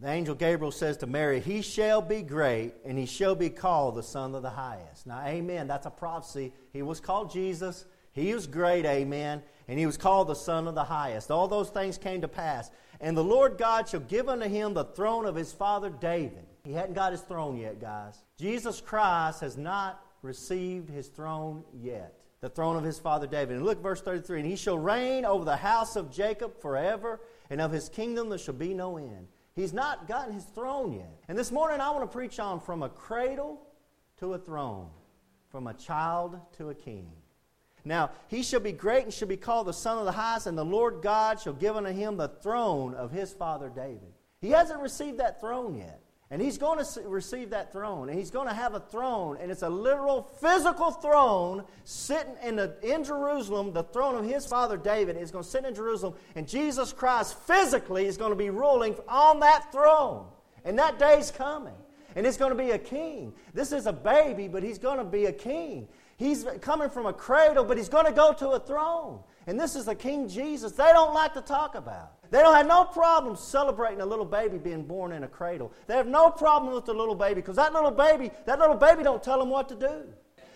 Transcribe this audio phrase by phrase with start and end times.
[0.00, 3.96] the angel Gabriel says to Mary, He shall be great, and he shall be called
[3.96, 5.06] the Son of the Highest.
[5.06, 5.66] Now, amen.
[5.66, 6.54] That's a prophecy.
[6.72, 7.84] He was called Jesus.
[8.12, 9.42] He was great, amen.
[9.68, 11.30] And he was called the Son of the Highest.
[11.30, 12.70] All those things came to pass.
[13.00, 16.46] And the Lord God shall give unto him the throne of his father David.
[16.64, 18.18] He hadn't got his throne yet, guys.
[18.38, 22.14] Jesus Christ has not received his throne yet.
[22.40, 23.56] The throne of his father David.
[23.56, 27.20] And look, verse 33 And he shall reign over the house of Jacob forever,
[27.50, 29.28] and of his kingdom there shall be no end.
[29.54, 31.10] He's not gotten his throne yet.
[31.28, 33.60] And this morning I want to preach on from a cradle
[34.18, 34.88] to a throne,
[35.50, 37.10] from a child to a king.
[37.84, 40.56] Now, he shall be great and shall be called the Son of the Highest, and
[40.56, 44.12] the Lord God shall give unto him the throne of his father David.
[44.40, 45.99] He hasn't received that throne yet.
[46.32, 48.08] And he's going to receive that throne.
[48.08, 49.36] And he's going to have a throne.
[49.40, 53.72] And it's a literal physical throne sitting in, the, in Jerusalem.
[53.72, 56.14] The throne of his father David is going to sit in Jerusalem.
[56.36, 60.26] And Jesus Christ physically is going to be ruling on that throne.
[60.64, 61.74] And that day's coming.
[62.14, 63.32] And it's going to be a king.
[63.52, 65.88] This is a baby, but he's going to be a king.
[66.20, 69.20] He's coming from a cradle, but he's going to go to a throne.
[69.46, 72.12] And this is the King Jesus they don't like to talk about.
[72.30, 75.72] They don't have no problem celebrating a little baby being born in a cradle.
[75.86, 79.02] They have no problem with the little baby because that little baby, that little baby
[79.02, 80.12] don't tell them what to do.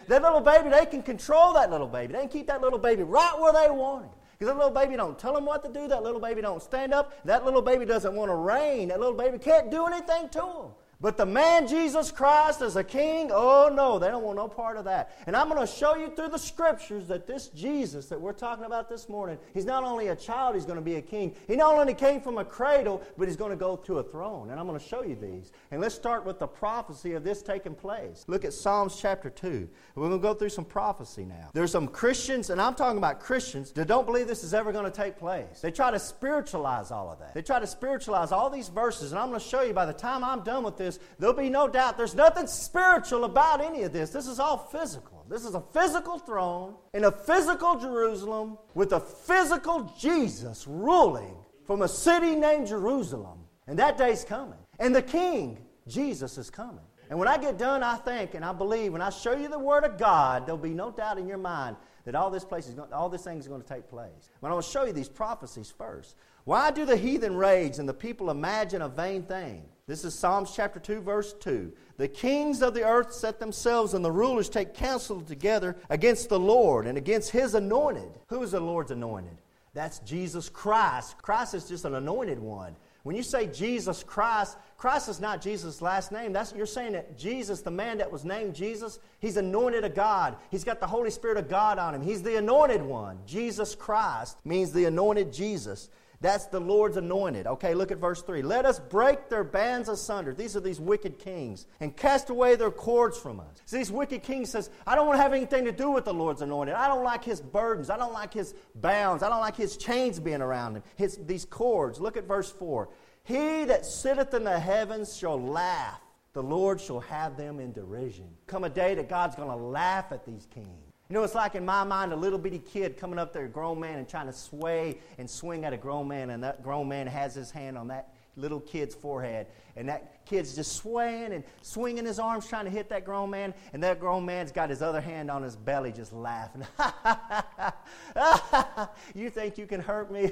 [0.06, 2.12] That little baby, they can control that little baby.
[2.12, 4.10] They can keep that little baby right where they want him.
[4.38, 5.88] Because that little baby don't tell them what to do.
[5.88, 7.24] That little baby don't stand up.
[7.24, 8.88] That little baby doesn't want to reign.
[8.88, 10.70] That little baby can't do anything to them.
[11.04, 14.78] But the man Jesus Christ as a king, oh no, they don't want no part
[14.78, 15.18] of that.
[15.26, 18.64] And I'm going to show you through the scriptures that this Jesus that we're talking
[18.64, 21.34] about this morning, he's not only a child, he's going to be a king.
[21.46, 24.48] He not only came from a cradle, but he's going to go to a throne.
[24.48, 25.52] And I'm going to show you these.
[25.70, 28.24] And let's start with the prophecy of this taking place.
[28.26, 29.68] Look at Psalms chapter 2.
[29.96, 31.50] We're going to go through some prophecy now.
[31.52, 34.86] There's some Christians, and I'm talking about Christians, that don't believe this is ever going
[34.86, 35.60] to take place.
[35.60, 37.34] They try to spiritualize all of that.
[37.34, 39.12] They try to spiritualize all these verses.
[39.12, 41.34] And I'm going to show you by the time I'm done with this, this, there'll
[41.34, 44.10] be no doubt there's nothing spiritual about any of this.
[44.10, 45.24] This is all physical.
[45.28, 51.82] This is a physical throne in a physical Jerusalem with a physical Jesus ruling from
[51.82, 53.38] a city named Jerusalem.
[53.66, 54.58] And that day's coming.
[54.78, 56.84] And the king, Jesus, is coming.
[57.10, 59.58] And when I get done, I think and I believe, when I show you the
[59.58, 62.74] Word of God, there'll be no doubt in your mind that all this place is
[62.74, 64.30] going, all this thing is going to take place.
[64.40, 66.16] But I want to show you these prophecies first.
[66.44, 69.64] Why do the heathen rage and the people imagine a vain thing?
[69.86, 71.70] This is Psalms chapter 2, verse 2.
[71.98, 76.40] The kings of the earth set themselves, and the rulers take counsel together against the
[76.40, 78.08] Lord and against his anointed.
[78.28, 79.36] Who is the Lord's anointed?
[79.74, 81.18] That's Jesus Christ.
[81.20, 82.76] Christ is just an anointed one.
[83.02, 86.32] When you say Jesus Christ, Christ is not Jesus' last name.
[86.32, 90.36] That's, you're saying that Jesus, the man that was named Jesus, he's anointed of God.
[90.50, 92.00] He's got the Holy Spirit of God on him.
[92.00, 93.18] He's the anointed one.
[93.26, 95.90] Jesus Christ means the anointed Jesus.
[96.24, 97.46] That's the Lord's anointed.
[97.46, 98.40] Okay, look at verse 3.
[98.40, 100.32] Let us break their bands asunder.
[100.32, 103.60] These are these wicked kings and cast away their cords from us.
[103.66, 106.14] So these wicked kings says, I don't want to have anything to do with the
[106.14, 106.76] Lord's anointed.
[106.76, 107.90] I don't like his burdens.
[107.90, 109.22] I don't like his bounds.
[109.22, 110.82] I don't like his chains being around him.
[110.96, 112.00] His, these cords.
[112.00, 112.88] Look at verse 4.
[113.24, 116.00] He that sitteth in the heavens shall laugh.
[116.32, 118.30] The Lord shall have them in derision.
[118.46, 120.83] Come a day that God's going to laugh at these kings.
[121.08, 123.48] You know, it's like in my mind a little bitty kid coming up there, a
[123.48, 126.88] grown man, and trying to sway and swing at a grown man, and that grown
[126.88, 131.44] man has his hand on that little kid's forehead, and that kid's just swaying and
[131.62, 134.82] swinging his arms trying to hit that grown man, and that grown man's got his
[134.82, 136.64] other hand on his belly just laughing.
[139.14, 140.30] you think you can hurt me?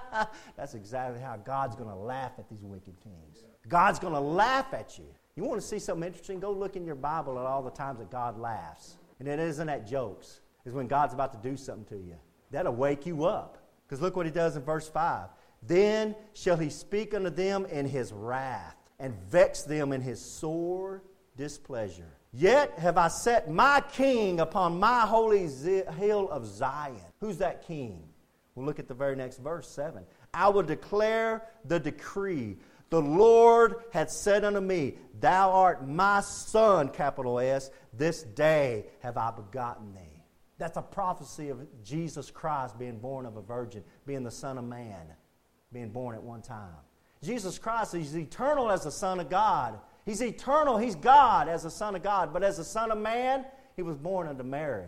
[0.56, 3.44] That's exactly how God's going to laugh at these wicked kings.
[3.68, 5.06] God's going to laugh at you.
[5.36, 6.40] You want to see something interesting?
[6.40, 8.96] Go look in your Bible at all the times that God laughs.
[9.24, 12.16] And it isn't at jokes, is when God's about to do something to you.
[12.50, 13.56] That'll wake you up.
[13.86, 15.28] Because look what he does in verse 5.
[15.62, 21.04] Then shall he speak unto them in his wrath, and vex them in his sore
[21.38, 22.18] displeasure.
[22.34, 25.48] Yet have I set my king upon my holy
[25.96, 27.00] hill of Zion.
[27.20, 28.02] Who's that king?
[28.54, 30.04] We'll look at the very next verse, 7.
[30.34, 32.58] I will declare the decree.
[32.90, 37.70] The Lord hath said unto me, Thou art my son, capital S.
[37.92, 40.22] This day have I begotten thee.
[40.58, 44.64] That's a prophecy of Jesus Christ being born of a virgin, being the Son of
[44.64, 45.06] Man,
[45.72, 46.76] being born at one time.
[47.22, 49.80] Jesus Christ is eternal as the Son of God.
[50.04, 50.76] He's eternal.
[50.76, 52.32] He's God as the Son of God.
[52.32, 53.44] But as the Son of Man,
[53.74, 54.86] he was born unto Mary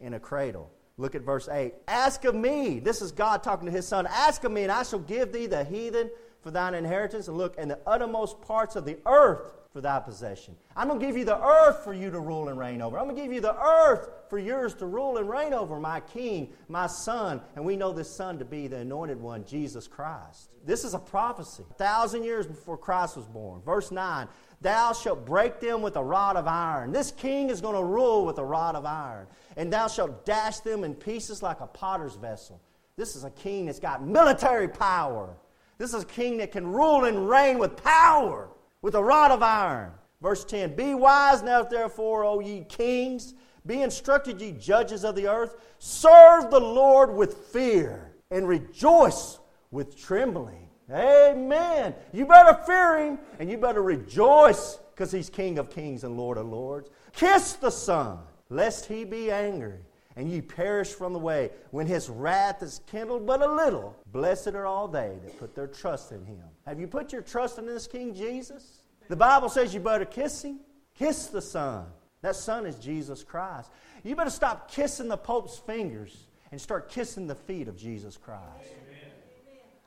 [0.00, 0.70] in a cradle.
[0.96, 1.74] Look at verse 8.
[1.88, 2.78] Ask of me.
[2.78, 4.06] This is God talking to his son.
[4.06, 6.08] Ask of me, and I shall give thee the heathen
[6.44, 10.54] for thine inheritance, and look, and the uttermost parts of the earth for thy possession.
[10.76, 12.96] I'm going to give you the earth for you to rule and reign over.
[12.96, 15.98] I'm going to give you the earth for yours to rule and reign over, my
[15.98, 17.40] king, my son.
[17.56, 20.50] And we know this son to be the anointed one, Jesus Christ.
[20.64, 21.64] This is a prophecy.
[21.68, 23.62] A thousand years before Christ was born.
[23.62, 24.28] Verse 9
[24.60, 26.92] Thou shalt break them with a rod of iron.
[26.92, 29.26] This king is going to rule with a rod of iron.
[29.56, 32.60] And thou shalt dash them in pieces like a potter's vessel.
[32.96, 35.34] This is a king that's got military power.
[35.78, 38.48] This is a king that can rule and reign with power,
[38.82, 39.92] with a rod of iron.
[40.20, 43.34] Verse 10 Be wise now, therefore, O ye kings.
[43.66, 45.56] Be instructed, ye judges of the earth.
[45.78, 49.38] Serve the Lord with fear and rejoice
[49.70, 50.68] with trembling.
[50.90, 51.94] Amen.
[52.12, 56.36] You better fear him and you better rejoice because he's King of kings and Lord
[56.36, 56.90] of lords.
[57.14, 58.18] Kiss the Son,
[58.50, 59.78] lest he be angry
[60.16, 61.50] and ye perish from the way.
[61.70, 65.66] When his wrath is kindled but a little, blessed are all they that put their
[65.66, 66.44] trust in him.
[66.66, 68.78] Have you put your trust in this King Jesus?
[69.08, 70.60] The Bible says you better kiss him.
[70.96, 71.86] Kiss the Son.
[72.22, 73.70] That Son is Jesus Christ.
[74.02, 78.42] You better stop kissing the Pope's fingers and start kissing the feet of Jesus Christ.
[78.60, 79.10] Amen.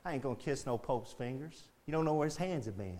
[0.04, 1.62] I ain't going to kiss no Pope's fingers.
[1.86, 2.98] You don't know where his hands have been.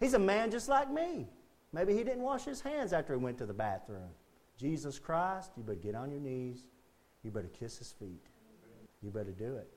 [0.00, 1.28] He's a man just like me.
[1.72, 4.10] Maybe he didn't wash his hands after he went to the bathroom.
[4.58, 6.64] Jesus Christ, you better get on your knees.
[7.22, 8.26] You better kiss his feet.
[9.02, 9.68] You better do it.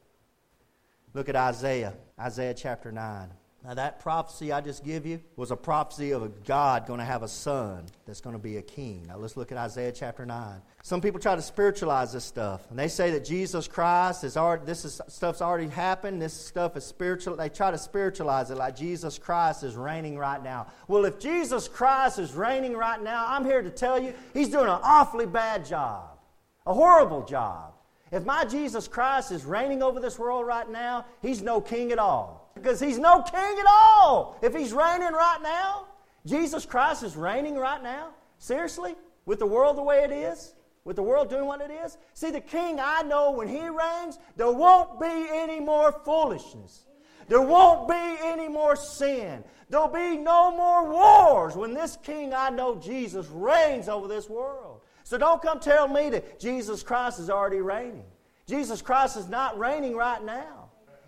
[1.14, 3.30] Look at Isaiah, Isaiah chapter 9.
[3.66, 7.06] Now, that prophecy I just give you was a prophecy of a God going to
[7.06, 9.06] have a son that's going to be a king.
[9.08, 10.62] Now, let's look at Isaiah chapter 9.
[10.84, 14.66] Some people try to spiritualize this stuff, and they say that Jesus Christ is already,
[14.66, 17.36] this is, stuff's already happened, this stuff is spiritual.
[17.38, 20.68] They try to spiritualize it like Jesus Christ is reigning right now.
[20.88, 24.68] Well, if Jesus Christ is reigning right now, I'm here to tell you he's doing
[24.68, 26.20] an awfully bad job,
[26.68, 27.74] a horrible job.
[28.12, 31.98] If my Jesus Christ is reigning over this world right now, he's no king at
[31.98, 32.35] all
[32.66, 34.38] because he's no king at all.
[34.42, 35.86] If he's reigning right now,
[36.26, 38.10] Jesus Christ is reigning right now.
[38.40, 38.96] Seriously?
[39.28, 40.56] With the world the way it is?
[40.84, 41.96] With the world doing what it is?
[42.16, 46.86] See, the king I know when he reigns, there won't be any more foolishness.
[47.28, 49.44] There won't be any more sin.
[49.70, 54.82] There'll be no more wars when this king I know, Jesus, reigns over this world.
[55.04, 58.06] So don't come tell me that Jesus Christ is already reigning.
[58.48, 60.65] Jesus Christ is not reigning right now.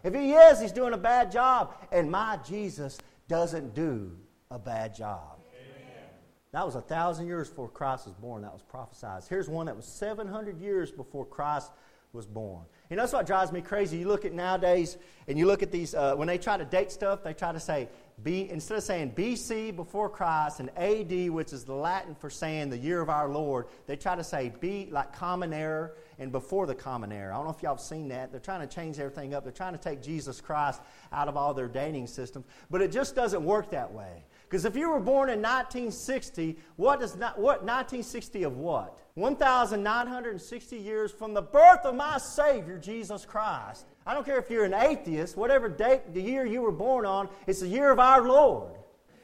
[0.07, 1.73] If he is, he's doing a bad job.
[1.91, 4.11] And my Jesus doesn't do
[4.49, 5.41] a bad job.
[5.53, 6.09] Amen.
[6.53, 8.43] That was a thousand years before Christ was born.
[8.43, 9.23] That was prophesied.
[9.27, 11.71] Here's one that was 700 years before Christ
[12.13, 12.63] was born.
[12.89, 13.97] You know, that's what drives me crazy.
[13.97, 16.89] You look at nowadays, and you look at these, uh, when they try to date
[16.89, 17.89] stuff, they try to say,
[18.23, 22.69] B, instead of saying BC before Christ and AD, which is the Latin for saying
[22.69, 26.65] the year of our Lord, they try to say B, like common era and before
[26.65, 27.33] the common era.
[27.33, 28.31] I don't know if y'all have seen that.
[28.31, 29.43] They're trying to change everything up.
[29.43, 30.81] They're trying to take Jesus Christ
[31.11, 32.45] out of all their dating systems.
[32.69, 34.23] But it just doesn't work that way.
[34.49, 38.97] Because if you were born in 1960, what does not, what 1960 of what?
[39.15, 43.85] 1,960 years from the birth of my Savior, Jesus Christ.
[44.05, 47.27] I don't care if you're an atheist, whatever date, the year you were born on,
[47.45, 48.71] it's the year of our Lord.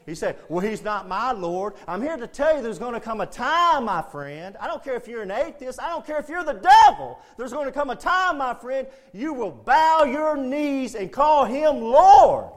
[0.05, 1.73] He said, Well, he's not my Lord.
[1.87, 4.57] I'm here to tell you there's going to come a time, my friend.
[4.59, 5.81] I don't care if you're an atheist.
[5.81, 7.19] I don't care if you're the devil.
[7.37, 11.45] There's going to come a time, my friend, you will bow your knees and call
[11.45, 12.51] him Lord.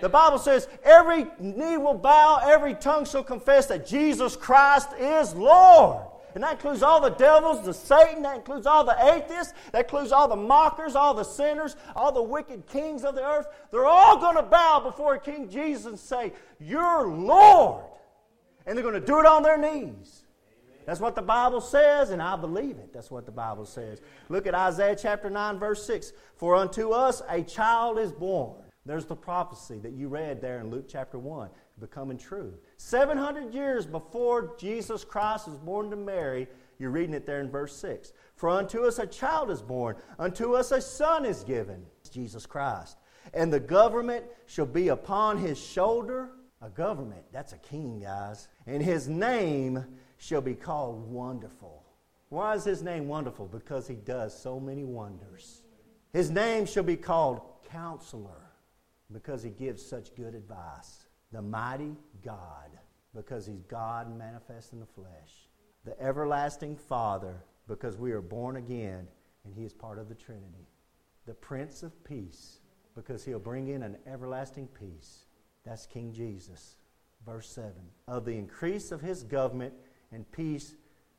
[0.00, 5.34] The Bible says, every knee will bow, every tongue shall confess that Jesus Christ is
[5.34, 6.04] Lord.
[6.34, 10.10] And that includes all the devils, the Satan, that includes all the atheists, that includes
[10.10, 13.46] all the mockers, all the sinners, all the wicked kings of the earth.
[13.70, 17.84] They're all going to bow before King Jesus and say, You're Lord.
[18.66, 20.24] And they're going to do it on their knees.
[20.86, 22.92] That's what the Bible says, and I believe it.
[22.92, 24.00] That's what the Bible says.
[24.28, 26.12] Look at Isaiah chapter 9, verse 6.
[26.36, 28.56] For unto us a child is born.
[28.84, 31.48] There's the prophecy that you read there in Luke chapter 1
[31.80, 32.54] becoming true.
[32.76, 37.76] 700 years before Jesus Christ was born to Mary, you're reading it there in verse
[37.76, 38.12] 6.
[38.36, 42.98] For unto us a child is born, unto us a son is given, Jesus Christ.
[43.32, 46.30] And the government shall be upon his shoulder.
[46.60, 48.48] A government, that's a king, guys.
[48.66, 49.84] And his name
[50.18, 51.84] shall be called Wonderful.
[52.28, 53.46] Why is his name wonderful?
[53.46, 55.62] Because he does so many wonders.
[56.12, 57.40] His name shall be called
[57.70, 58.50] Counselor
[59.12, 61.03] because he gives such good advice
[61.34, 62.70] the mighty God,
[63.12, 65.48] because he's God manifest in the flesh,
[65.84, 69.08] the everlasting Father, because we are born again
[69.44, 70.68] and he is part of the Trinity,
[71.26, 72.60] the Prince of Peace,
[72.94, 75.24] because he'll bring in an everlasting peace.
[75.66, 76.76] That's King Jesus.
[77.26, 77.72] Verse 7
[78.06, 79.74] Of the increase of his government
[80.12, 80.76] and peace,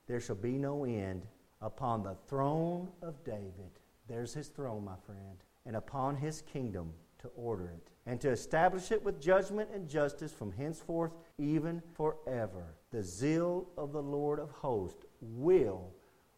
[0.08, 1.26] there shall be no end
[1.62, 3.80] upon the throne of David.
[4.08, 6.94] There's his throne, my friend, and upon his kingdom
[7.26, 12.76] to order it and to establish it with judgment and justice from henceforth even forever.
[12.92, 15.92] The zeal of the Lord of hosts will,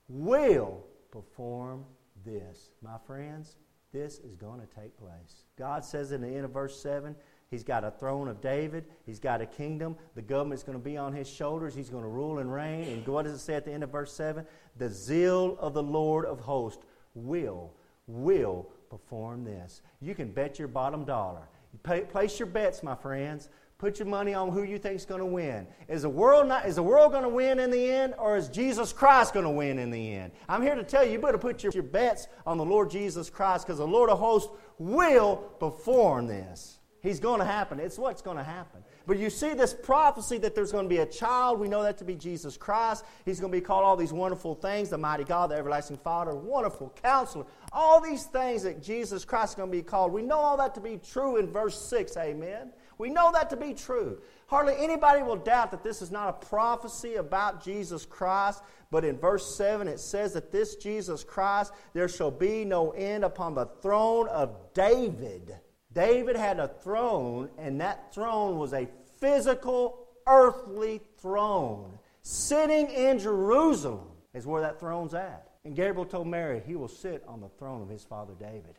[0.07, 1.85] will perform
[2.25, 2.71] this.
[2.81, 3.57] My friends,
[3.91, 5.45] this is going to take place.
[5.57, 7.15] God says in the end of verse 7
[7.49, 8.85] He's got a throne of David.
[9.05, 9.95] He's got a kingdom.
[10.15, 11.73] The government's going to be on his shoulders.
[11.73, 12.89] He's going to rule and reign.
[12.89, 14.45] And what does it say at the end of verse 7?
[14.77, 17.73] The zeal of the Lord of hosts will,
[18.05, 19.81] will perform this.
[20.01, 21.47] You can bet your bottom dollar.
[21.83, 23.49] Pay, place your bets, my friends.
[23.77, 25.67] Put your money on who you think is going to win.
[25.87, 28.47] Is the world not, is the world going to win in the end, or is
[28.47, 30.31] Jesus Christ going to win in the end?
[30.49, 33.29] I'm here to tell you, you better put your, your bets on the Lord Jesus
[33.29, 36.79] Christ, because the Lord of hosts will perform this.
[37.01, 37.79] He's going to happen.
[37.79, 38.81] It's what's going to happen.
[39.05, 41.59] But you see this prophecy that there's going to be a child.
[41.59, 43.05] We know that to be Jesus Christ.
[43.23, 46.35] He's going to be called all these wonderful things the mighty God, the everlasting Father,
[46.35, 47.45] wonderful counselor.
[47.71, 50.11] All these things that Jesus Christ is going to be called.
[50.11, 52.17] We know all that to be true in verse 6.
[52.17, 52.71] Amen.
[52.97, 54.19] We know that to be true.
[54.47, 59.19] Hardly anybody will doubt that this is not a prophecy about Jesus Christ, but in
[59.19, 63.67] verse 7 it says that this Jesus Christ, there shall be no end upon the
[63.81, 65.59] throne of David
[65.97, 68.87] David had a throne, and that throne was a
[69.19, 71.97] physical, earthly throne.
[72.21, 75.49] Sitting in Jerusalem is where that throne's at.
[75.65, 78.75] And Gabriel told Mary, He will sit on the throne of his father David.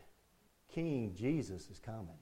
[0.72, 2.14] King Jesus is coming.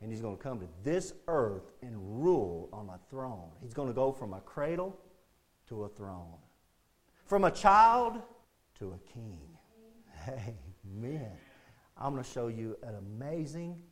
[0.00, 3.50] And he's going to come to this earth and rule on a throne.
[3.60, 4.96] He's going to go from a cradle
[5.68, 6.38] to a throne,
[7.24, 8.22] from a child
[8.78, 9.40] to a king.
[10.94, 11.32] Amen.
[11.96, 13.82] I'm going to show you an amazing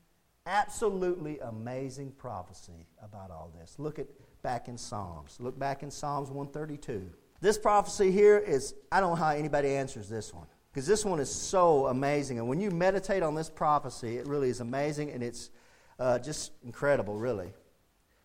[0.46, 3.76] absolutely amazing prophecy about all this.
[3.78, 4.06] Look at
[4.42, 5.36] back in Psalms.
[5.40, 7.10] Look back in Psalms 132.
[7.40, 10.46] This prophecy here is, I don't know how anybody answers this one.
[10.72, 12.38] Because this one is so amazing.
[12.38, 15.50] And when you meditate on this prophecy, it really is amazing and it's
[15.98, 17.52] uh, just incredible, really.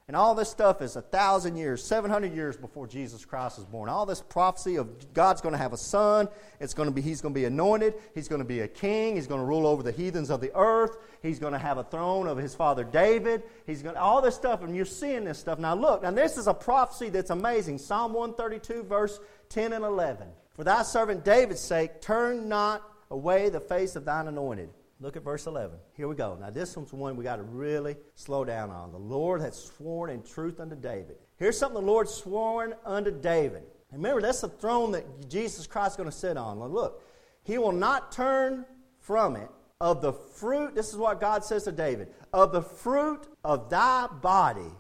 [0.10, 3.90] And all this stuff is a thousand years, 700 years before Jesus Christ was born.
[3.90, 6.28] All this prophecy of God's going to have a son.
[6.60, 7.94] It's going to be, he's going to be anointed.
[8.16, 9.18] He's going to be a king.
[9.18, 10.98] He's going to rule over the heathens of the earth.
[11.22, 13.44] He's going to have a throne of his father David.
[13.68, 15.60] He's going to, all this stuff, and you're seeing this stuff.
[15.60, 17.78] Now look, now this is a prophecy that's amazing.
[17.78, 20.26] Psalm 132, verse 10 and 11.
[20.56, 24.72] For thy servant David's sake, turn not away the face of thine anointed.
[25.02, 25.78] Look at verse 11.
[25.94, 26.38] Here we go.
[26.40, 28.92] Now, this one's one we got to really slow down on.
[28.92, 31.16] The Lord has sworn in truth unto David.
[31.38, 33.64] Here's something the Lord sworn unto David.
[33.94, 36.60] Remember, that's the throne that Jesus Christ is going to sit on.
[36.60, 37.02] Now, look,
[37.44, 38.66] he will not turn
[39.00, 40.76] from it of the fruit.
[40.76, 44.72] This is what God says to David of the fruit of thy body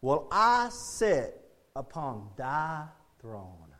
[0.00, 1.40] will I sit
[1.74, 2.84] upon thy
[3.20, 3.74] throne.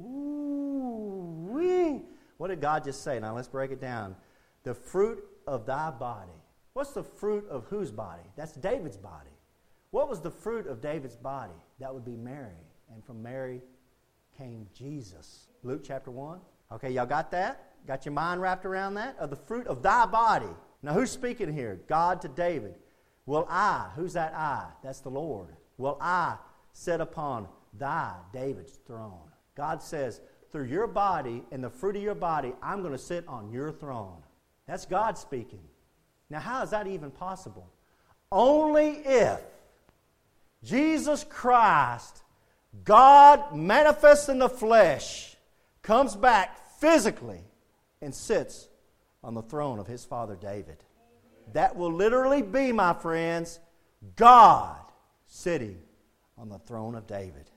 [0.00, 2.02] Ooh, wee.
[2.36, 3.18] What did God just say?
[3.18, 4.14] Now let's break it down
[4.62, 6.30] the fruit of thy body.
[6.72, 8.22] What's the fruit of whose body?
[8.36, 9.30] That's David's body.
[9.90, 11.52] What was the fruit of David's body?
[11.80, 12.54] That would be Mary.
[12.92, 13.60] And from Mary
[14.38, 15.48] came Jesus.
[15.62, 16.38] Luke chapter 1.
[16.72, 17.72] Okay, y'all got that?
[17.86, 19.16] Got your mind wrapped around that?
[19.18, 20.46] Of the fruit of thy body.
[20.82, 21.80] Now, who's speaking here?
[21.88, 22.76] God to David.
[23.26, 24.66] Will I, who's that I?
[24.82, 25.56] That's the Lord.
[25.76, 26.36] Will I
[26.72, 29.30] set upon thy, David's throne?
[29.56, 30.20] God says,
[30.52, 33.72] through your body and the fruit of your body, I'm going to sit on your
[33.72, 34.22] throne.
[34.70, 35.58] That's God speaking.
[36.30, 37.68] Now, how is that even possible?
[38.30, 39.40] Only if
[40.62, 42.22] Jesus Christ,
[42.84, 45.34] God manifest in the flesh,
[45.82, 47.40] comes back physically
[48.00, 48.68] and sits
[49.24, 50.84] on the throne of his father David.
[51.52, 53.58] That will literally be, my friends,
[54.14, 54.78] God
[55.26, 55.80] sitting
[56.38, 57.50] on the throne of David.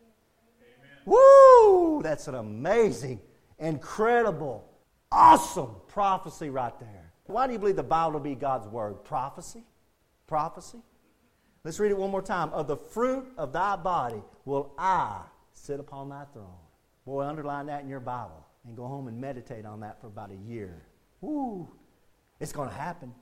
[0.58, 0.98] Amen.
[1.06, 2.02] Woo!
[2.02, 3.22] That's an amazing,
[3.60, 4.68] incredible,
[5.14, 7.14] awesome prophecy right there.
[7.26, 9.04] Why do you believe the Bible to be God's word?
[9.06, 9.64] Prophecy?
[10.28, 10.80] Prophecy?
[11.64, 12.50] Let's read it one more time.
[12.50, 15.22] Of the fruit of thy body will I
[15.54, 16.48] sit upon thy throne.
[17.06, 20.32] Boy, underline that in your Bible and go home and meditate on that for about
[20.32, 20.84] a year.
[21.22, 21.70] Woo!
[22.40, 23.14] It's going to happen.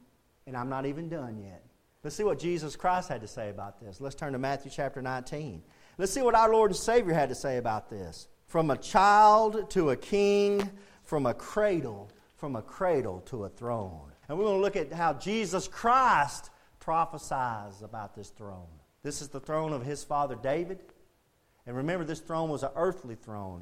[0.47, 1.63] And I'm not even done yet.
[2.03, 4.01] Let's see what Jesus Christ had to say about this.
[4.01, 5.61] Let's turn to Matthew chapter 19.
[5.99, 8.27] Let's see what our Lord and Savior had to say about this.
[8.47, 10.69] From a child to a king,
[11.11, 14.13] from a cradle from a cradle to a throne.
[14.29, 16.49] And we're going to look at how Jesus Christ
[16.79, 18.69] prophesies about this throne.
[19.03, 20.79] This is the throne of his father David.
[21.67, 23.61] And remember, this throne was an earthly throne.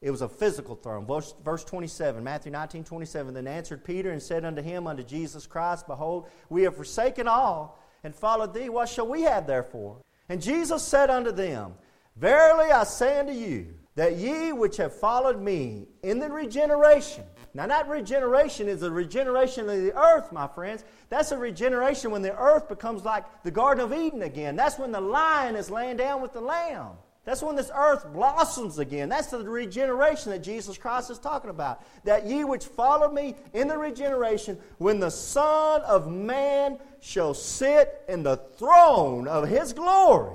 [0.00, 1.06] It was a physical throne.
[1.06, 3.34] Verse, verse 27, Matthew 19, 27.
[3.34, 7.80] Then answered Peter and said unto him, unto Jesus Christ, Behold, we have forsaken all
[8.02, 8.68] and followed thee.
[8.68, 9.98] What shall we have therefore?
[10.28, 11.74] And Jesus said unto them,
[12.16, 17.24] Verily I say unto you, that ye which have followed me in the regeneration
[17.56, 20.84] Now, that regeneration is a regeneration of the earth, my friends.
[21.08, 24.56] That's a regeneration when the earth becomes like the Garden of Eden again.
[24.56, 26.94] That's when the lion is laying down with the lamb.
[27.24, 29.08] That's when this earth blossoms again.
[29.08, 31.82] That's the regeneration that Jesus Christ is talking about.
[32.04, 38.02] That ye which follow me in the regeneration, when the Son of Man shall sit
[38.08, 40.34] in the throne of his glory,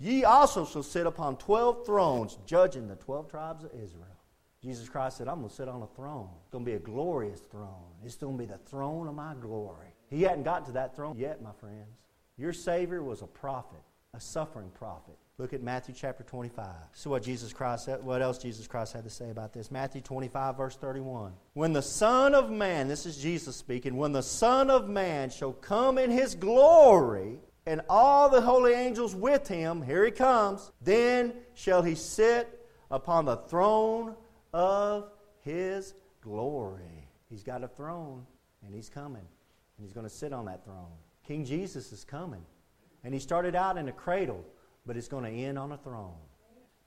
[0.00, 4.06] ye also shall sit upon twelve thrones, judging the twelve tribes of Israel.
[4.62, 6.28] Jesus Christ said, I'm going to sit on a throne.
[6.40, 7.94] It's going to be a glorious throne.
[8.04, 9.88] It's going to be the throne of my glory.
[10.10, 11.96] He hadn't gotten to that throne yet, my friends.
[12.36, 13.80] Your Savior was a prophet,
[14.12, 15.16] a suffering prophet.
[15.38, 16.66] Look at Matthew chapter 25.
[16.92, 19.70] See what Jesus Christ what else Jesus Christ had to say about this.
[19.70, 21.32] Matthew 25, verse 31.
[21.54, 25.52] When the Son of Man, this is Jesus speaking, when the Son of Man shall
[25.52, 31.34] come in his glory, and all the holy angels with him, here he comes, then
[31.54, 34.14] shall he sit upon the throne
[34.52, 37.08] of his glory.
[37.28, 38.26] He's got a throne,
[38.64, 39.22] and he's coming,
[39.76, 40.92] and he's going to sit on that throne.
[41.26, 42.44] King Jesus is coming.
[43.04, 44.44] And he started out in a cradle
[44.86, 46.14] but it's going to end on a throne.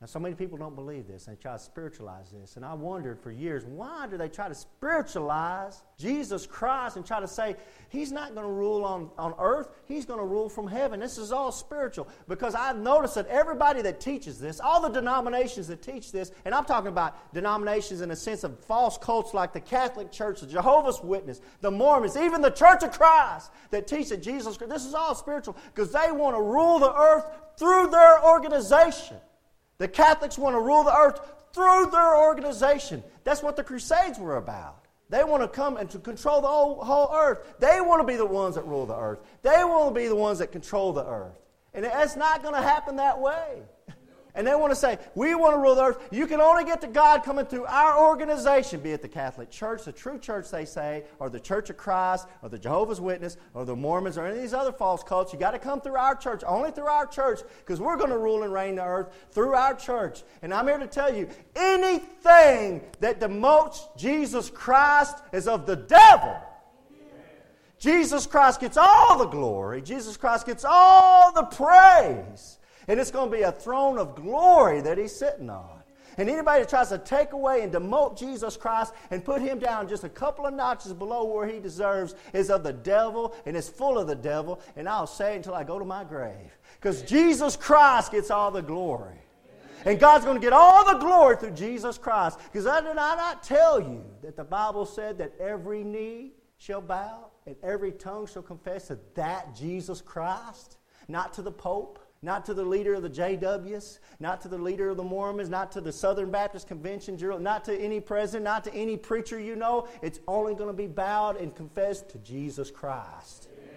[0.03, 1.24] Now, so many people don't believe this.
[1.24, 2.57] They try to spiritualize this.
[2.57, 7.22] And I wondered for years, why do they try to spiritualize Jesus Christ and try
[7.22, 7.55] to say,
[7.88, 11.00] He's not going to rule on, on earth, He's going to rule from heaven?
[11.00, 12.10] This is all spiritual.
[12.27, 16.53] Because I've noticed that everybody that teaches this, all the denominations that teach this, and
[16.53, 20.48] I'm talking about denominations in a sense of false cults like the Catholic Church, the
[20.48, 24.86] Jehovah's Witness, the Mormons, even the Church of Christ that teach that Jesus Christ, this
[24.86, 27.24] is all spiritual because they want to rule the earth
[27.55, 29.15] through their organization.
[29.84, 31.20] The Catholics want to rule the earth
[31.52, 33.04] through their organization.
[33.25, 34.86] That's what the Crusades were about.
[35.10, 37.56] They want to come and to control the whole, whole earth.
[37.60, 39.20] They want to be the ones that rule the earth.
[39.42, 41.38] They want to be the ones that control the earth.
[41.74, 43.63] And it's not going to happen that way.
[44.36, 46.08] And they want to say, we want to rule the earth.
[46.12, 49.86] You can only get to God coming through our organization, be it the Catholic Church,
[49.86, 53.63] the true church, they say, or the Church of Christ, or the Jehovah's Witness, or
[53.63, 55.34] the Mormons, or any of these other false cults.
[55.34, 58.18] You got to come through our church, only through our church, because we're going to
[58.18, 60.24] rule and reign the earth through our church.
[60.42, 66.36] And I'm here to tell you, anything that demotes Jesus Christ is of the devil.
[67.78, 69.82] Jesus Christ gets all the glory.
[69.82, 72.58] Jesus Christ gets all the praise.
[72.88, 75.84] And it's going to be a throne of glory that he's sitting on.
[76.18, 79.88] And anybody that tries to take away and demote Jesus Christ and put him down
[79.88, 83.68] just a couple of notches below where he deserves is of the devil and is
[83.68, 84.62] full of the devil.
[84.75, 86.57] And I'll say it until I go to my grave.
[86.79, 89.18] Because Jesus Christ gets all the glory.
[89.86, 92.40] And God's going to get all the glory through Jesus Christ.
[92.51, 96.81] Because I did I not tell you that the Bible said that every knee shall
[96.81, 102.46] bow and every tongue shall confess that that Jesus Christ, not to the Pope, not
[102.46, 105.81] to the leader of the JWs, not to the leader of the Mormons, not to
[105.81, 109.88] the Southern Baptist Convention, not to any president, not to any preacher you know.
[110.01, 113.50] It's only going to be bowed and confessed to Jesus Christ.
[113.51, 113.70] Amen.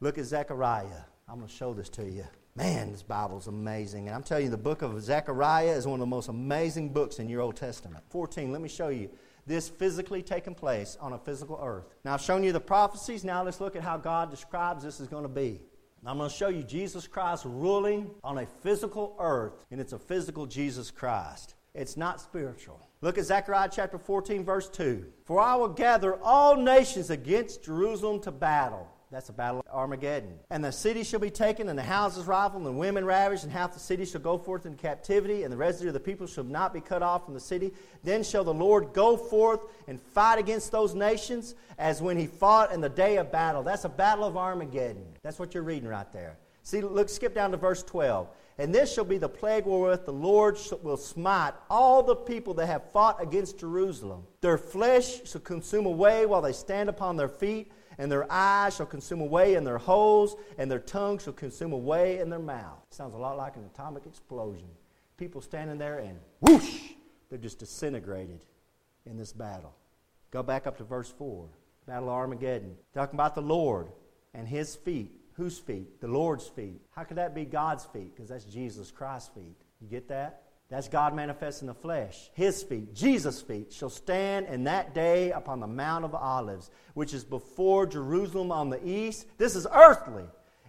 [0.00, 0.86] Look at Zechariah.
[1.26, 2.24] I'm going to show this to you.
[2.54, 4.08] Man, this Bible's amazing.
[4.08, 7.18] And I'm telling you, the book of Zechariah is one of the most amazing books
[7.18, 8.04] in your Old Testament.
[8.10, 9.08] 14, let me show you
[9.46, 11.86] this physically taking place on a physical earth.
[12.04, 13.24] Now, I've shown you the prophecies.
[13.24, 15.62] Now, let's look at how God describes this is going to be.
[16.04, 19.98] I'm going to show you Jesus Christ ruling on a physical earth, and it's a
[19.98, 21.54] physical Jesus Christ.
[21.74, 22.80] It's not spiritual.
[23.02, 25.06] Look at Zechariah chapter 14, verse 2.
[25.24, 28.88] For I will gather all nations against Jerusalem to battle.
[29.12, 30.38] That's a battle of Armageddon.
[30.48, 33.52] And the city shall be taken, and the houses rifled, and the women ravished, and
[33.52, 36.44] half the city shall go forth in captivity, and the residue of the people shall
[36.44, 37.74] not be cut off from the city.
[38.02, 42.72] Then shall the Lord go forth and fight against those nations as when he fought
[42.72, 43.62] in the day of battle.
[43.62, 45.04] That's a battle of Armageddon.
[45.22, 46.38] That's what you're reading right there.
[46.62, 48.28] See, look, skip down to verse 12.
[48.56, 52.66] And this shall be the plague wherewith the Lord will smite all the people that
[52.66, 54.24] have fought against Jerusalem.
[54.40, 58.86] Their flesh shall consume away while they stand upon their feet and their eyes shall
[58.86, 62.78] consume away in their holes, and their tongue shall consume away in their mouth.
[62.90, 64.68] Sounds a lot like an atomic explosion.
[65.16, 66.92] People standing there and whoosh,
[67.28, 68.44] they're just disintegrated
[69.06, 69.74] in this battle.
[70.30, 71.46] Go back up to verse 4.
[71.86, 72.76] Battle of Armageddon.
[72.94, 73.88] Talking about the Lord
[74.34, 75.10] and his feet.
[75.34, 76.00] Whose feet?
[76.00, 76.80] The Lord's feet.
[76.90, 78.14] How could that be God's feet?
[78.14, 79.56] Because that's Jesus Christ's feet.
[79.80, 80.41] You get that?
[80.72, 82.30] That's God manifest in the flesh.
[82.32, 87.12] His feet, Jesus' feet, shall stand in that day upon the Mount of Olives, which
[87.12, 89.26] is before Jerusalem on the east.
[89.36, 90.24] This is earthly.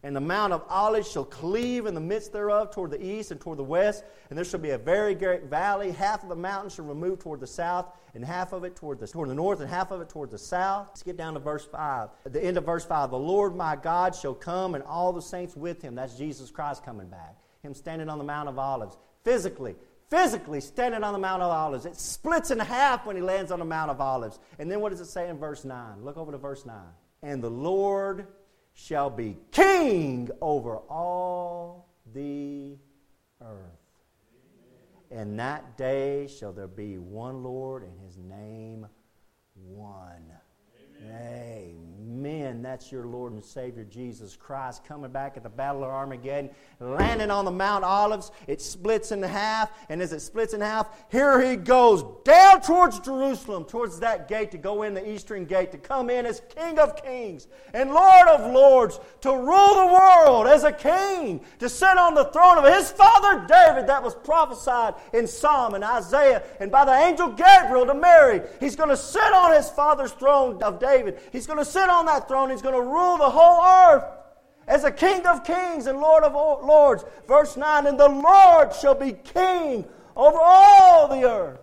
[0.05, 3.39] And the Mount of Olives shall cleave in the midst thereof toward the east and
[3.39, 4.03] toward the west.
[4.29, 5.91] And there shall be a very great valley.
[5.91, 9.07] Half of the mountain shall remove toward the south, and half of it toward the,
[9.07, 10.87] toward the north, and half of it toward the south.
[10.89, 12.09] Let's get down to verse 5.
[12.25, 15.21] At the end of verse 5, the Lord my God shall come, and all the
[15.21, 15.95] saints with him.
[15.95, 17.37] That's Jesus Christ coming back.
[17.61, 18.97] Him standing on the Mount of Olives.
[19.23, 19.75] Physically,
[20.09, 21.85] physically standing on the Mount of Olives.
[21.85, 24.39] It splits in half when he lands on the Mount of Olives.
[24.59, 26.03] And then what does it say in verse 9?
[26.03, 26.75] Look over to verse 9.
[27.21, 28.27] And the Lord
[28.73, 32.77] shall be king over all the
[33.41, 33.83] earth.
[35.11, 38.87] And that day shall there be one Lord, and his name
[39.53, 40.31] one.
[41.01, 41.11] Amen.
[41.11, 41.92] Amen.
[42.63, 46.49] That's your Lord and Savior Jesus Christ coming back at the Battle of Armageddon,
[46.79, 48.31] landing on the Mount Olives.
[48.47, 52.99] It splits in half, and as it splits in half, here he goes down towards
[52.99, 56.79] Jerusalem, towards that gate to go in the eastern gate, to come in as King
[56.79, 61.97] of Kings and Lord of Lords, to rule the world as a king, to sit
[61.97, 66.71] on the throne of his father David that was prophesied in Psalm and Isaiah and
[66.71, 68.41] by the angel Gabriel to Mary.
[68.59, 71.19] He's going to sit on his father's throne of David.
[71.31, 72.49] He's going to sit on that throne.
[72.49, 74.05] He's going to rule the whole earth
[74.67, 77.03] as a King of kings and Lord of lords.
[77.27, 79.85] Verse 9 And the Lord shall be king
[80.15, 81.59] over all the earth.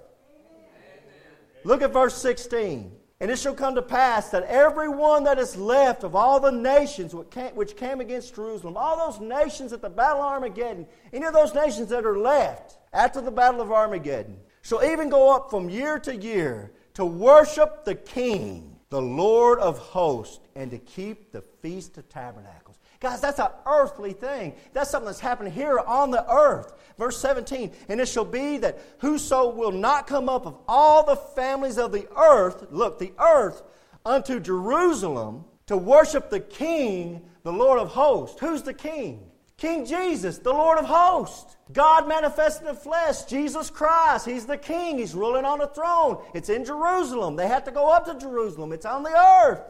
[1.65, 2.97] Look at verse 16.
[3.23, 6.51] And it shall come to pass that every one that is left of all the
[6.51, 11.35] nations which came against Jerusalem, all those nations at the battle of Armageddon, any of
[11.35, 15.69] those nations that are left after the battle of Armageddon, shall even go up from
[15.69, 21.43] year to year to worship the King the Lord of hosts, and to keep the
[21.63, 22.77] Feast of Tabernacles.
[22.99, 24.55] Guys, that's an earthly thing.
[24.75, 26.75] That's something that's happening here on the earth.
[26.99, 31.17] Verse 17, and it shall be that whoso will not come up of all the
[31.17, 33.63] families of the earth, look, the earth,
[34.05, 38.39] unto Jerusalem to worship the King, the Lord of hosts.
[38.41, 39.30] Who's the King?
[39.61, 41.59] King Jesus, the Lord of hosts.
[41.71, 44.25] God manifested in flesh, Jesus Christ.
[44.25, 44.97] He's the king.
[44.97, 46.25] He's ruling on a throne.
[46.35, 47.37] It's in Jerusalem.
[47.37, 48.73] They have to go up to Jerusalem.
[48.73, 49.61] It's on the earth.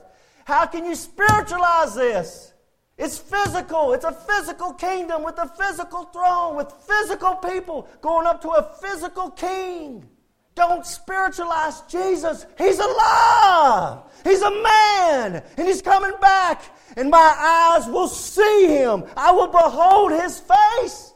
[0.45, 2.55] How can you spiritualize this?
[2.97, 3.93] It's physical.
[3.93, 8.63] It's a physical kingdom with a physical throne, with physical people going up to a
[8.81, 10.09] physical king.
[10.55, 12.47] Don't spiritualize Jesus.
[12.59, 14.03] He's alive.
[14.23, 15.43] He's a man.
[15.57, 16.63] And he's coming back.
[16.97, 19.05] And my eyes will see him.
[19.17, 21.15] I will behold his face.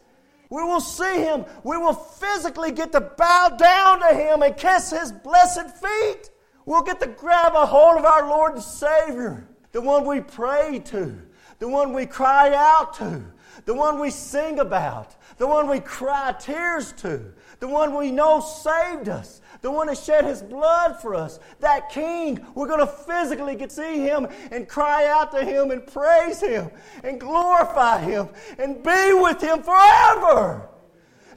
[0.51, 1.45] We will see him.
[1.65, 6.31] We will physically get to bow down to him and kiss his blessed feet.
[6.67, 10.81] We'll get to grab a hold of our Lord and Savior, the one we pray
[10.87, 11.21] to,
[11.59, 13.23] the one we cry out to,
[13.65, 18.41] the one we sing about, the one we cry tears to, the one we know
[18.41, 22.39] saved us, the one that shed his blood for us, that king.
[22.55, 26.39] We're going to physically get to see him and cry out to him and praise
[26.39, 26.71] him
[27.03, 30.69] and glorify him and be with him forever.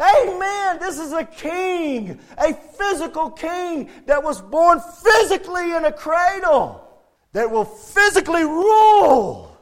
[0.02, 0.78] Amen.
[0.78, 6.86] This is a king, a physical king that was born physically in a cradle,
[7.32, 9.58] that will physically rule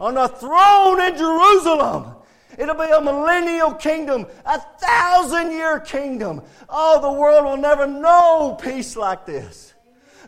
[0.00, 2.14] on a throne in Jerusalem
[2.60, 6.42] It'll be a millennial kingdom, a thousand year kingdom.
[6.68, 9.72] Oh, the world will never know peace like this.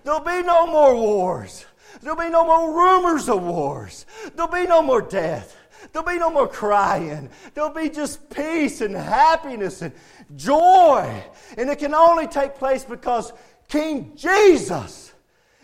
[0.03, 1.67] There'll be no more wars.
[2.01, 4.07] There'll be no more rumors of wars.
[4.35, 5.55] There'll be no more death.
[5.93, 7.29] There'll be no more crying.
[7.53, 9.93] There'll be just peace and happiness and
[10.35, 11.23] joy.
[11.59, 13.35] And it can only take place because
[13.69, 15.13] King Jesus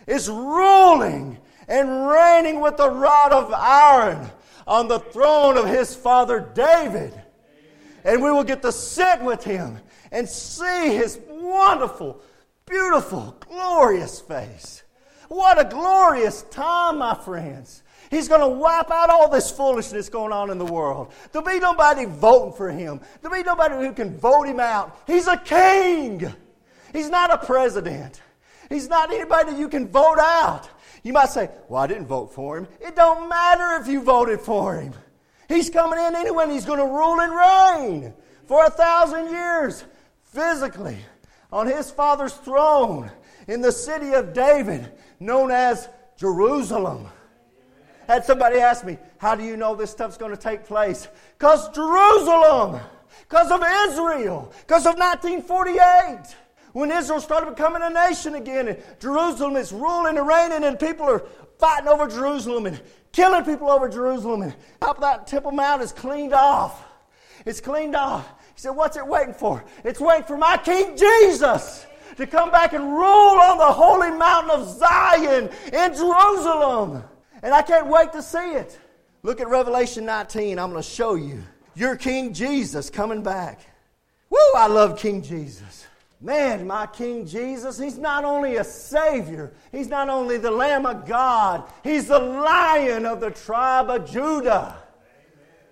[0.05, 4.29] is ruling and reigning with the rod of iron
[4.69, 7.11] on the throne of his father David.
[8.05, 9.79] And we will get to sit with him
[10.11, 12.21] and see his wonderful,
[12.65, 14.83] beautiful, glorious face.
[15.27, 17.83] What a glorious time, my friends.
[18.09, 21.13] He's going to wipe out all this foolishness going on in the world.
[21.31, 23.01] There'll be nobody voting for him.
[23.21, 24.97] There'll be nobody who can vote him out.
[25.05, 26.33] He's a king.
[26.93, 28.21] He's not a president.
[28.69, 30.69] He's not anybody you can vote out.
[31.03, 32.67] You might say, Well, I didn't vote for him.
[32.79, 34.93] It don't matter if you voted for him.
[35.47, 38.13] He's coming in anyway and he's going to rule and reign
[38.45, 39.83] for a thousand years
[40.25, 40.97] physically
[41.51, 43.11] on his father's throne
[43.47, 47.07] in the city of David known as Jerusalem.
[48.07, 51.07] Had somebody ask me, How do you know this stuff's going to take place?
[51.37, 52.79] Because Jerusalem,
[53.27, 56.35] because of Israel, because of 1948.
[56.79, 61.05] When Israel started becoming a nation again, and Jerusalem is ruling and reigning, and people
[61.07, 61.25] are
[61.57, 66.31] fighting over Jerusalem and killing people over Jerusalem, and top that Temple Mount is cleaned
[66.31, 66.81] off.
[67.45, 68.25] It's cleaned off.
[68.55, 69.65] He said, What's it waiting for?
[69.83, 74.51] It's waiting for my King Jesus to come back and rule on the holy mountain
[74.51, 77.03] of Zion in Jerusalem.
[77.43, 78.79] And I can't wait to see it.
[79.21, 80.57] Look at Revelation 19.
[80.57, 81.43] I'm going to show you
[81.75, 83.59] your King Jesus coming back.
[84.29, 85.88] Woo, I love King Jesus.
[86.21, 91.05] Man, my King Jesus, He's not only a Savior, He's not only the Lamb of
[91.05, 94.75] God, He's the Lion of the tribe of Judah.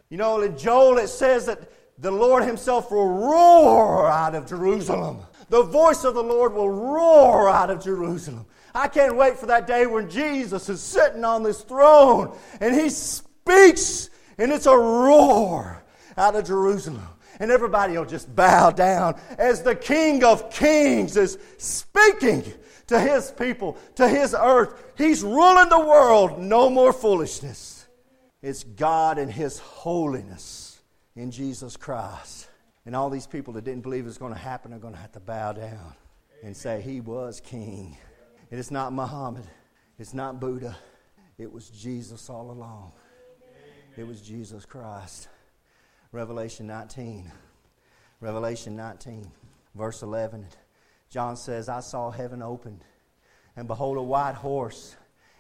[0.10, 5.20] You know, in Joel it says that the Lord Himself will roar out of Jerusalem.
[5.50, 8.46] The voice of the Lord will roar out of Jerusalem.
[8.74, 12.90] I can't wait for that day when Jesus is sitting on this throne and He
[12.90, 15.84] speaks, and it's a roar
[16.16, 17.08] out of Jerusalem.
[17.40, 22.44] And everybody will just bow down as the King of Kings is speaking
[22.88, 24.94] to His people, to His earth.
[24.98, 26.40] He's ruling the world.
[26.40, 27.88] No more foolishness.
[28.42, 30.82] It's God and His holiness
[31.16, 32.48] in Jesus Christ.
[32.86, 35.00] And all these people that didn't believe it was going to happen are going to
[35.00, 35.94] have to bow down
[36.44, 37.98] and say, He was King.
[38.50, 39.46] It is not Muhammad.
[40.00, 40.78] It's not Buddha.
[41.38, 42.94] It was Jesus all along.
[43.98, 45.28] It was Jesus Christ.
[46.12, 47.32] Revelation 19.
[48.20, 49.32] Revelation 19,
[49.76, 50.48] verse 11.
[51.10, 52.84] John says, I saw heaven opened,
[53.56, 54.96] and behold, a white horse.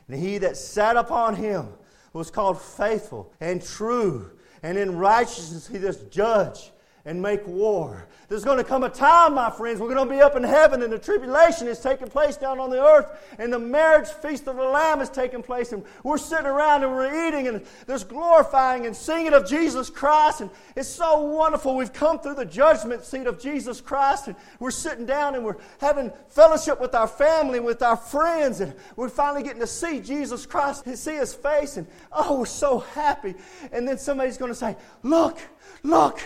[0.07, 1.69] And he that sat upon him
[2.13, 4.31] was called faithful and true,
[4.63, 6.71] and in righteousness he does judge
[7.07, 8.05] and make war.
[8.27, 10.83] There's going to come a time, my friends, we're going to be up in heaven
[10.83, 14.57] and the tribulation is taking place down on the earth and the marriage feast of
[14.57, 18.85] the Lamb is taking place and we're sitting around and we're eating and there's glorifying
[18.85, 21.77] and singing of Jesus Christ and it's so wonderful.
[21.77, 25.55] We've come through the judgment seat of Jesus Christ and we're sitting down and we're
[25.79, 30.45] having fellowship with our family, with our friends and we're finally getting to see Jesus
[30.45, 33.35] Christ and see His face and oh, we're so happy.
[33.71, 35.39] And then somebody's going to say, look,
[35.83, 36.19] look,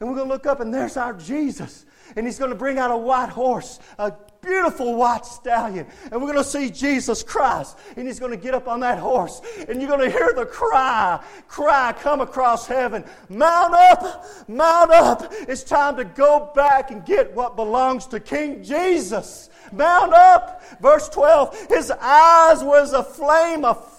[0.00, 1.86] and we're going to look up, and there's our Jesus.
[2.14, 5.86] And he's going to bring out a white horse, a beautiful white stallion.
[6.04, 7.76] And we're going to see Jesus Christ.
[7.96, 9.40] And he's going to get up on that horse.
[9.68, 15.32] And you're going to hear the cry, cry come across heaven Mount up, mount up.
[15.48, 20.62] It's time to go back and get what belongs to King Jesus Mount up.
[20.80, 23.95] Verse 12, his eyes was a flame of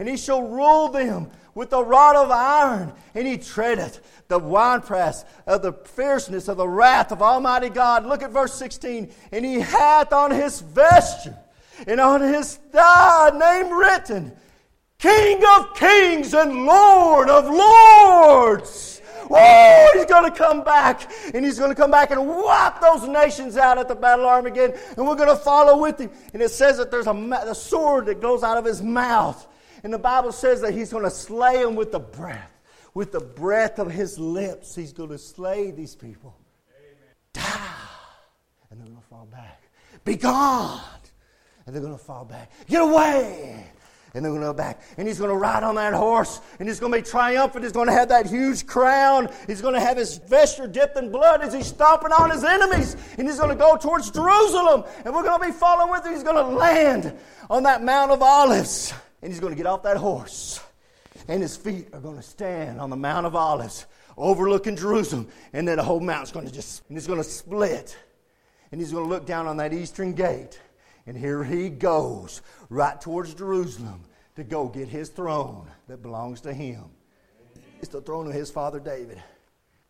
[0.00, 5.26] and he shall rule them with a rod of iron, and he treadeth the winepress
[5.46, 8.06] of the fierceness of the wrath of Almighty God.
[8.06, 9.12] Look at verse 16.
[9.30, 11.36] And he hath on his vesture
[11.86, 14.32] and on his thigh name written,
[14.98, 19.02] King of kings and Lord of lords.
[19.30, 23.06] Oh, he's going to come back, and he's going to come back and wipe those
[23.06, 26.10] nations out at the battle Armageddon, and we're going to follow with him.
[26.32, 27.12] And it says that there's a,
[27.46, 29.46] a sword that goes out of his mouth,
[29.82, 32.52] and the Bible says that he's going to slay them with the breath,
[32.94, 34.74] with the breath of his lips.
[34.74, 36.36] He's going to slay these people.
[37.32, 37.42] Die,
[38.70, 39.62] and they're going to fall back.
[40.04, 40.80] Be gone,
[41.66, 42.50] and they're going to fall back.
[42.68, 43.66] Get away
[44.14, 44.80] and they're going to go back.
[44.96, 47.64] And he's going to ride on that horse, and he's going to be triumphant.
[47.64, 49.28] He's going to have that huge crown.
[49.46, 52.96] He's going to have his vesture dipped in blood as he's stomping on his enemies.
[53.18, 56.12] And he's going to go towards Jerusalem, and we're going to be following with him.
[56.12, 57.16] He's going to land
[57.48, 60.60] on that Mount of Olives, and he's going to get off that horse.
[61.28, 65.28] And his feet are going to stand on the Mount of Olives, overlooking Jerusalem.
[65.52, 67.96] And then the whole mountain's going to just, and it's going to split.
[68.72, 70.58] And he's going to look down on that eastern gate
[71.06, 74.04] and here he goes, right towards Jerusalem,
[74.36, 76.84] to go get his throne that belongs to him.
[77.80, 79.20] It's the throne of his father David.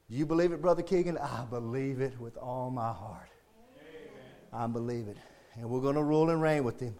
[0.08, 1.18] Do you believe it, Brother Keegan?
[1.18, 3.28] I believe it with all my heart.
[4.52, 5.16] I believe it.
[5.56, 6.94] And we're going to rule and reign with him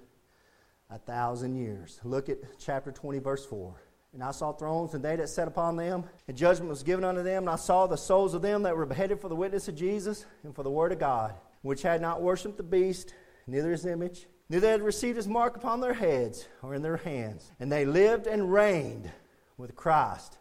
[0.90, 2.00] a thousand years.
[2.04, 3.74] Look at chapter 20, verse 4.
[4.12, 7.22] And I saw thrones, and they that sat upon them, and judgment was given unto
[7.22, 7.44] them.
[7.44, 10.26] And I saw the souls of them that were beheaded for the witness of Jesus
[10.42, 13.14] and for the word of God, which had not worshipped the beast,
[13.46, 17.52] neither his image, neither had received his mark upon their heads or in their hands.
[17.60, 19.08] And they lived and reigned
[19.56, 20.38] with Christ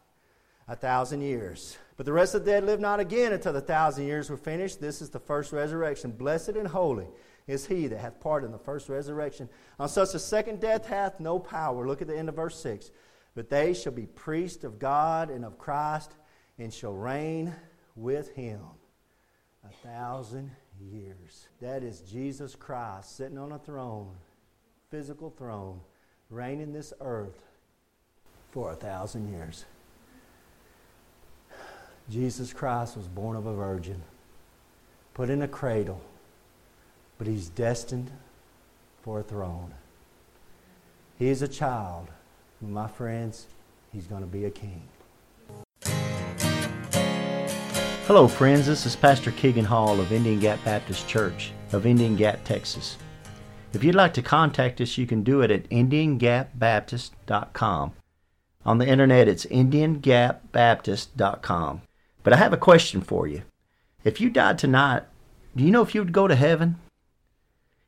[0.67, 1.77] a thousand years.
[1.95, 4.81] But the rest of the dead lived not again until the thousand years were finished.
[4.81, 6.11] This is the first resurrection.
[6.11, 7.07] Blessed and holy
[7.49, 9.49] is he that hath part in the first resurrection.
[9.79, 11.87] On such a second death hath no power.
[11.87, 12.91] Look at the end of verse 6.
[13.33, 16.11] But they shall be priests of God and of Christ,
[16.59, 17.55] and shall reign
[17.95, 18.61] with him
[19.67, 21.47] a thousand years.
[21.59, 24.11] That is Jesus Christ sitting on a throne,
[24.91, 25.79] physical throne,
[26.29, 27.41] reigning this earth
[28.51, 29.65] for a thousand years.
[32.11, 34.03] Jesus Christ was born of a virgin,
[35.15, 36.01] put in a cradle,
[37.19, 38.09] but he's destined
[39.03, 39.75] for a throne.
[41.19, 42.07] He is a child.
[42.61, 43.45] My friends,
[43.91, 44.81] he's going to be a king.
[48.07, 48.65] Hello, friends.
[48.65, 52.97] This is Pastor Keegan Hall of Indian Gap Baptist Church of Indian Gap, Texas.
[53.73, 57.91] If you'd like to contact us, you can do it at IndianGapBaptist.com.
[58.65, 61.81] On the internet, it's IndianGapBaptist.com.
[62.23, 63.41] But I have a question for you.
[64.05, 65.03] If you died tonight,
[65.55, 66.77] do you know if you would go to heaven?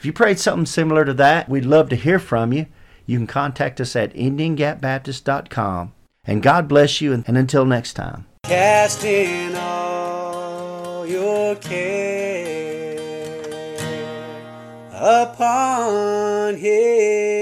[0.00, 2.64] If you prayed something similar to that, we'd love to hear from you.
[3.04, 5.92] You can contact us at IndianGapBaptist.com.
[6.24, 8.24] And God bless you, and until next time.
[8.44, 12.96] Casting all your care
[14.90, 17.39] upon Him.